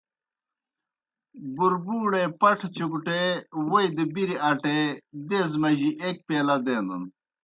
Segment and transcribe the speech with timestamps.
[1.55, 3.21] بُربُوڑے پٹھہ چُکٹے،
[3.67, 4.77] ووئی دہ بِریْ اٹے
[5.27, 7.03] دیزے مجی ایْک پیلہ دینَن۔